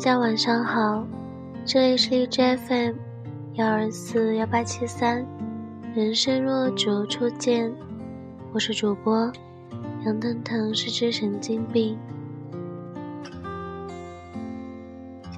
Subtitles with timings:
[0.00, 1.06] 大家晚上好，
[1.62, 2.94] 这里是荔枝 FM
[3.56, 5.26] 幺二四幺八七三，
[5.94, 7.70] 人生若只初见，
[8.50, 9.30] 我是主播
[10.06, 11.98] 杨腾腾，是只神经病。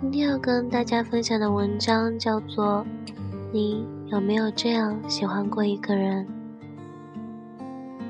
[0.00, 2.86] 今天要跟大家分享的文章叫做
[3.50, 6.24] 《你有没有这样喜欢过一个人？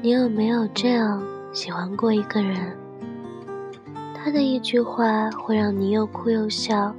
[0.03, 1.25] 你有没有这样
[1.55, 2.77] 喜欢过一个人？
[4.25, 6.95] 他的一句话会让你又哭又笑，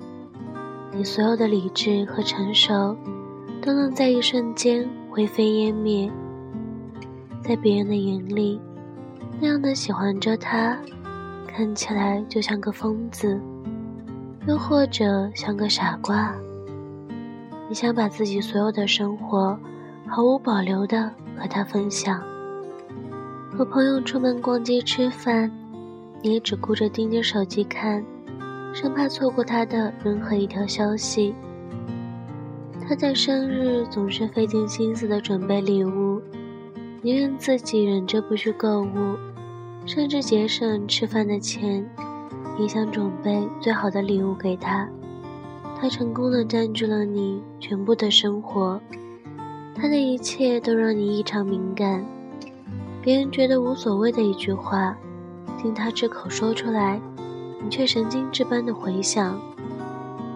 [0.91, 2.93] 你所有的理智和成熟
[3.61, 6.11] 都能在一瞬间灰飞烟灭。
[7.41, 8.59] 在别人的眼里，
[9.39, 10.77] 那样的喜欢着他，
[11.47, 13.39] 看起来就像个疯子。
[14.45, 16.35] 又或者像个傻瓜，
[17.69, 19.57] 你想把自己所有的生活
[20.05, 22.21] 毫无保留的和他分享，
[23.57, 25.49] 和朋友出门逛街吃饭，
[26.23, 28.01] 你也只顾着盯着手机看，
[28.73, 31.35] 生怕错过他的任何一条消息。
[32.87, 36.21] 他在生日总是费尽心思的准备礼物，
[37.01, 39.17] 宁愿自己忍着不去购物，
[39.85, 41.85] 甚至节省吃饭的钱。
[42.57, 44.87] 你想准备最好的礼物给他，
[45.77, 48.79] 他成功的占据了你全部的生活，
[49.75, 52.05] 他的一切都让你异常敏感。
[53.01, 54.97] 别人觉得无所谓的一句话，
[55.57, 56.99] 听他这口说出来，
[57.63, 59.39] 你却神经质般的回想。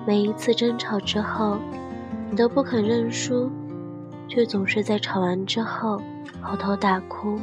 [0.06, 1.58] 每一次争吵之后，
[2.30, 3.50] 你都不肯认输，
[4.28, 6.02] 却总是在吵完之后
[6.42, 7.40] 嚎啕大哭，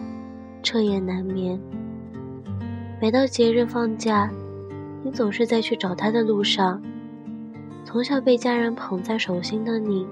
[0.62, 1.60] 彻夜难眠。
[3.00, 4.30] 每到节日放假。
[5.06, 6.80] 你总是在去找他的路上。
[7.84, 10.06] 从小被家人捧在手心的你，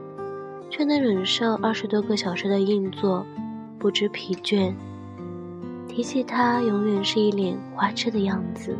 [0.68, 3.24] 却能忍受二十多个小时的硬座，
[3.78, 4.74] 不知疲倦。
[5.94, 8.74] 提起他，永远是一脸花痴的样子。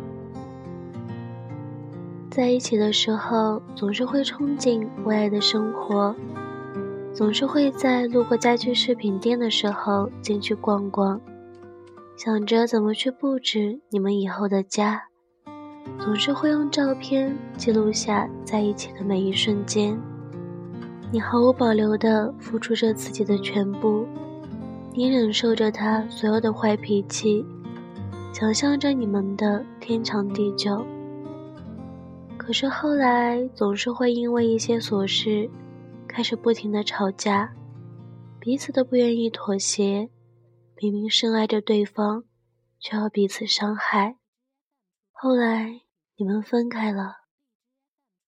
[2.31, 6.15] 在一起的时候，总是会憧憬未来的生活，
[7.13, 11.21] 总是会在路过家居饰品店的时候进去逛逛，
[12.17, 15.03] 想着怎么去布置你们以后的家。
[15.99, 19.95] 总是会用照片记录下在一起的每一瞬间，
[21.11, 24.07] 你毫无保留地付出着自己的全部，
[24.95, 27.43] 你忍受着他所有的坏脾气，
[28.31, 30.85] 想象着你们的天长地久。
[32.37, 35.49] 可是后来总是会因为一些琐事，
[36.07, 37.51] 开始不停的吵架，
[38.39, 40.09] 彼此都不愿意妥协，
[40.81, 42.23] 明明深爱着对方，
[42.79, 44.17] 却要彼此伤害。
[45.11, 45.81] 后来。
[46.15, 47.23] 你们分开了，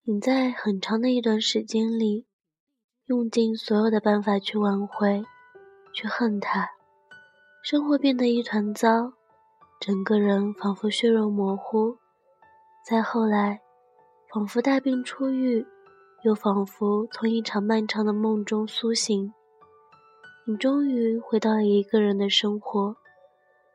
[0.06, 2.26] 你在很长的一段时间里，
[3.06, 5.24] 用尽所有的办法去挽回，
[5.96, 6.70] 去恨他，
[7.64, 9.14] 生活变得一团糟，
[9.80, 11.96] 整个人仿佛血肉模糊。
[12.86, 13.62] 再后来，
[14.30, 15.66] 仿佛大病初愈，
[16.24, 19.34] 又仿佛从一场漫长的梦中苏醒，
[20.46, 22.98] 你终于回到了一个人的生活，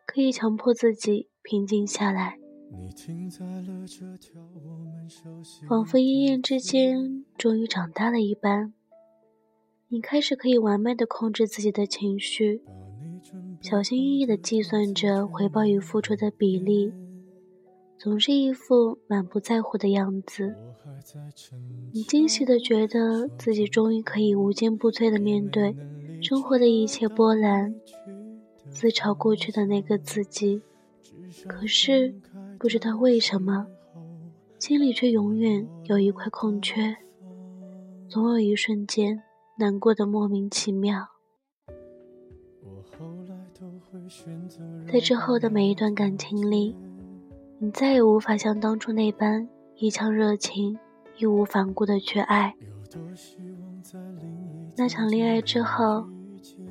[0.07, 2.37] 可以强迫自己平静下来。
[5.67, 8.75] 仿佛一夜之间终于长大了一般，
[9.93, 12.63] 你开始可以完美的控制自己的情绪，
[13.61, 16.93] 小心翼翼的计算着回报与付出的比例，
[17.99, 20.55] 总是一副满不在乎的样子。
[21.93, 25.77] 你惊喜的觉得自己终于可以无坚不摧的面对
[26.23, 27.75] 生活的一切波澜，
[28.71, 30.63] 自嘲过去的那个自己。
[31.49, 32.15] 可是。
[32.61, 33.67] 不知道为什么，
[34.59, 36.95] 心里却永远有一块空缺，
[38.07, 39.23] 总有一瞬间
[39.61, 41.07] 难过的莫名其妙。
[44.91, 46.75] 在之后的每一段感情里，
[47.59, 50.79] 你再也无法像当初那般一腔热情、
[51.19, 52.57] 义无反顾的去爱。
[54.77, 56.09] 那场恋爱之后，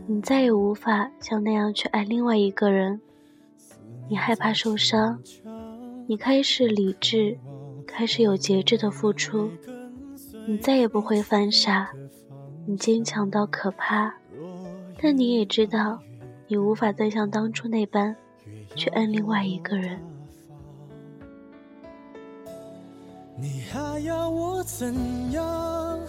[0.07, 2.99] 你再也无法像那样去爱另外一个人，
[4.09, 5.21] 你害怕受伤。
[6.07, 7.37] 你开始理智，
[7.85, 9.51] 开始有节制的付出，
[10.47, 11.91] 你再也不会犯傻，
[12.69, 14.13] 你坚强到可怕，
[15.01, 15.99] 但你也知道，
[16.47, 18.15] 你无法再像当初那般
[18.75, 19.99] 去爱另外一个人。
[23.35, 24.93] 你还要我怎
[25.31, 25.99] 样？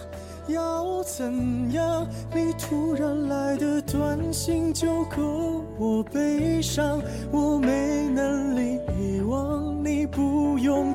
[0.49, 2.07] 要怎样？
[2.31, 9.20] 你突然来的短信就够我悲伤，我没能力遗。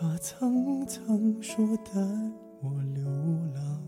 [0.00, 1.92] 发苍苍，说带
[2.62, 3.04] 我流
[3.52, 3.82] 浪，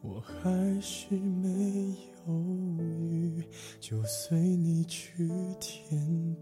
[0.00, 1.94] 我还是没
[2.26, 2.32] 犹
[2.78, 3.44] 豫，
[3.78, 5.28] 就随你去
[5.60, 6.41] 天堂。